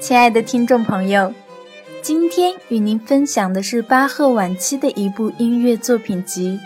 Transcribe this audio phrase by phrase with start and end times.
[0.00, 1.34] 亲爱的听众朋友，
[2.02, 6.60] 今天与您分享的是巴赫晚期的一部音乐作品集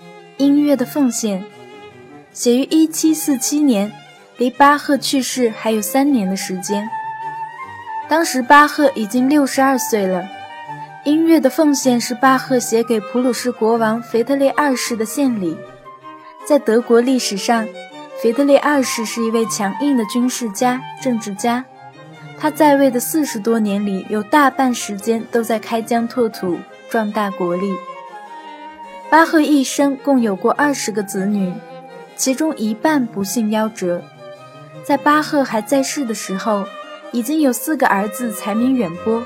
[0.36, 1.40] 《音乐的奉献》，
[2.34, 3.90] 写于1747年，
[4.36, 6.86] 离巴赫去世还有三年的时间。
[8.10, 10.20] 当时巴赫已经六十二岁了。
[11.04, 15.56] 《音乐的奉献》是巴赫写给普鲁士国王腓特烈二世的献礼。
[16.46, 17.66] 在德国历史上，
[18.22, 21.64] 腓特烈二世是一位强硬的军事家、政治家。
[22.38, 26.58] 他在位的四十多年里，有大半时间都在开疆拓土、
[26.90, 27.74] 壮大国力。
[29.08, 31.52] 巴赫一生共有过二十个子女，
[32.14, 34.02] 其中一半不幸夭折。
[34.84, 36.66] 在巴赫还在世的时候，
[37.10, 39.22] 已经有四个儿子才名远播，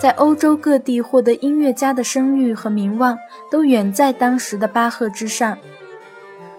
[0.00, 3.18] 在欧洲各地获得音乐家的声誉和名望，
[3.50, 5.58] 都远在当时的巴赫之上。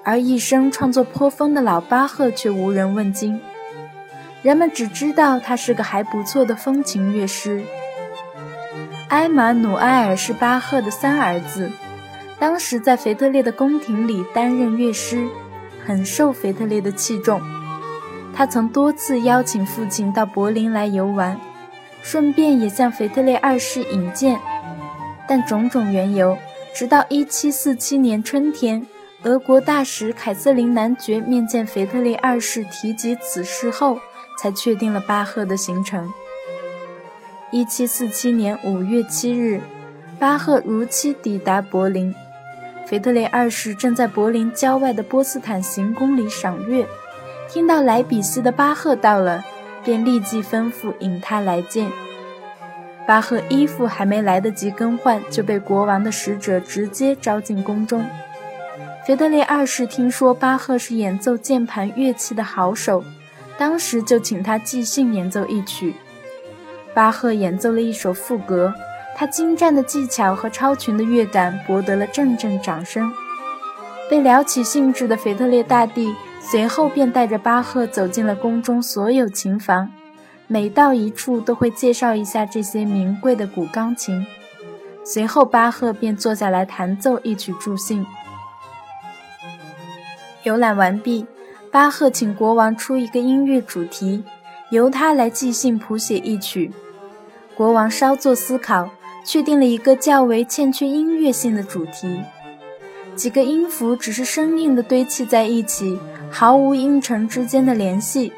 [0.04, 3.42] 而一生创作颇丰的老巴赫却无人问津。
[4.42, 7.62] 人们只知道他是个还不错的风琴乐师。
[9.10, 11.70] 埃马努埃尔是巴赫的三儿子，
[12.38, 15.28] 当时在腓特烈的宫廷里担任乐师，
[15.86, 17.42] 很受腓特烈的器重。
[18.34, 21.38] 他曾多次邀请父亲到柏林来游玩，
[22.02, 24.40] 顺便也向腓特烈二世引荐。
[25.28, 26.38] 但种种缘由，
[26.74, 28.86] 直到1747年春天，
[29.24, 34.00] 俄国大使凯瑟琳男爵面见腓特烈二世，提及此事后。
[34.40, 36.10] 才确定了巴赫的行程。
[37.52, 39.60] 一七四七年五月七日，
[40.18, 42.14] 巴赫如期抵达柏林。
[42.86, 46.88] 腓特烈二世正在柏林郊外的波斯坦行宫里赏月，
[47.50, 49.44] 听到莱比锡的巴赫到了，
[49.84, 51.92] 便立即吩咐引他来见。
[53.08, 58.06] 巴赫衣服还没来得及更换，就被国王的使者直接招进宫中。
[59.06, 63.04] 腓特烈二世听说巴赫是演奏键盘乐器的好手。
[63.60, 65.94] 当时就请他即兴演奏一曲。
[66.94, 68.74] 巴赫演奏了一首赋格，
[69.18, 73.12] 他精湛的技巧和超群的乐感博得了阵阵掌声。
[74.10, 79.92] 被撩起兴致的腓特烈大帝随后便带着巴赫走进了宫中所有琴房，
[80.48, 84.26] 每到一处都会介绍一下这些名贵的古钢琴。
[85.04, 88.06] 随后巴赫便坐下来弹奏一曲助兴。
[90.44, 91.28] 游览完毕。
[91.72, 94.24] 巴赫请国王出一个音乐主题，
[94.72, 96.72] 由他来即兴谱写一曲。
[97.56, 98.90] 国王稍作思考，
[99.24, 102.22] 确定了一个较为欠缺音乐性的主题。
[103.16, 106.00] 几个音符只是生硬地堆砌在一起，
[106.32, 108.34] 毫无音程之间的联系。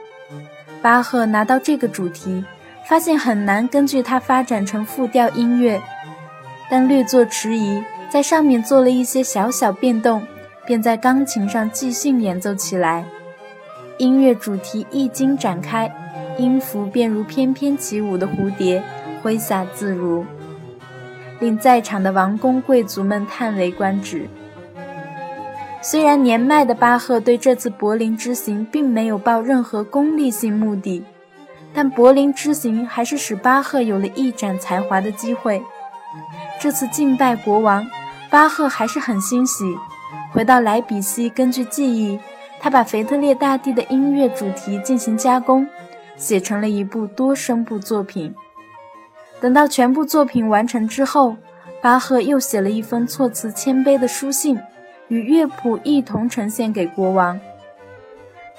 [0.81, 2.43] 巴赫拿到这个主题，
[2.89, 5.81] 发现很难根据它发展成复调音乐，
[6.69, 10.21] 但略作迟疑，在上面做了一些小小变动，
[10.65, 13.05] 便在钢琴上即兴演奏起来。
[14.01, 15.93] 音乐主题一经展开，
[16.35, 18.81] 音符便如翩翩起舞的蝴蝶，
[19.21, 20.25] 挥洒自如，
[21.39, 24.27] 令在场的王公贵族们叹为观止。
[25.83, 31.03] 虽然年迈的巴赫对这次柏林之行并没有抱任何功利性目的，
[31.71, 35.61] 但柏林之行还是使巴赫有了一展才华的机会。
[36.59, 37.85] 这次敬拜国王，
[38.31, 39.63] 巴赫还是很欣喜。
[40.33, 42.19] 回到莱比锡，根据记忆。
[42.63, 45.67] 他把腓特烈大帝的音乐主题进行加工，
[46.15, 48.31] 写成了一部多声部作品。
[49.39, 51.35] 等到全部作品完成之后，
[51.81, 54.59] 巴赫又写了一封措辞谦卑的书信，
[55.07, 57.39] 与乐谱一同呈现给国王。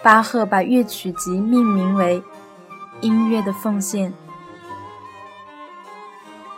[0.02, 2.20] 巴赫把乐曲集命名为
[3.02, 4.10] 《音乐的奉献》。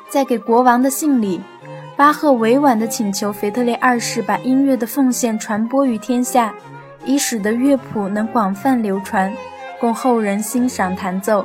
[0.09, 1.43] 在给国王的信里，
[1.94, 6.54] 巴赫委婉地请求腓特烈二世把音乐的奉献传播于天下。
[7.04, 9.32] 以使得乐谱能广泛流传，
[9.81, 11.44] 供后人欣赏弹奏。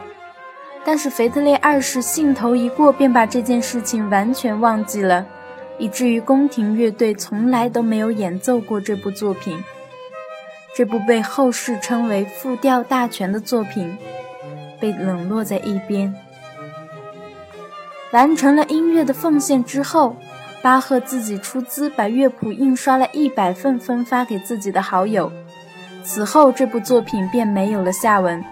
[0.85, 5.25] 但是腓特烈二世兴头一过，便把这件事情完全忘记了，
[5.77, 9.61] 以至于宫廷乐队从来都没有演奏过这部作品。
[10.75, 13.97] 这部被后世称为“复调大全”的作品，
[14.79, 16.15] 被冷落在一边。
[18.11, 20.15] 完成了音乐的奉献之后，
[20.61, 25.31] 巴赫自己出资把乐谱印刷了一百份，分发给自己的好友。
[26.03, 28.43] 此后，这部作品便没有了下文。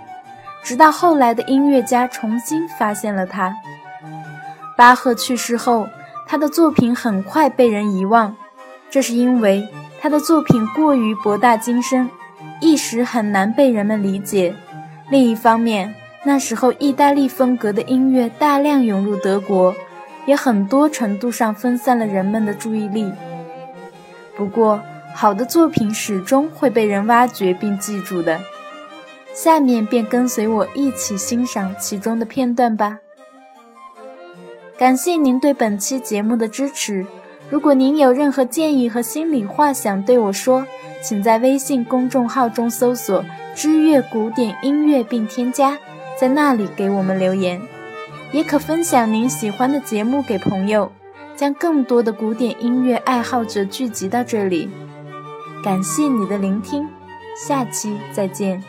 [0.64, 3.56] 直到后来的音乐家重新发现了它。
[4.76, 5.88] 巴赫去世后，
[6.28, 8.36] 他的作品很快被人遗忘，
[8.90, 9.68] 这是因为
[10.02, 12.10] 他的作品过于博大精深，
[12.60, 14.54] 一时很难被人们理解。
[15.10, 15.96] 另一方面，
[16.26, 19.74] 那时候意大利风格的音乐大量涌入德国，
[20.26, 23.12] 也很多程度上分散了人们的注意力。
[24.36, 24.82] 不过，
[25.19, 28.40] 好的作品始终会被人挖掘并记住的。
[29.34, 33.00] 下面便跟随我一起欣赏其中的片段吧。
[34.78, 37.04] 感谢您对本期节目的支持。
[37.50, 40.68] 如果您有任何建议和心里话想对我说，
[41.04, 43.25] 请在微信公众号中搜索
[43.58, 45.80] “知乐古典音乐”并添加，
[46.16, 47.60] 在那里给我们留言。
[48.31, 50.92] 也可分享您喜欢的节目给朋友，
[51.36, 54.70] 将更多的古典音乐爱好者聚集到这里。
[55.68, 56.88] 感谢你的聆听，
[57.36, 58.64] 下期再见。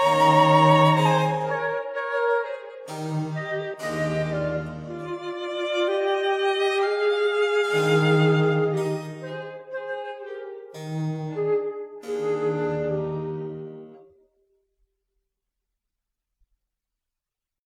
[0.00, 0.39] Bye.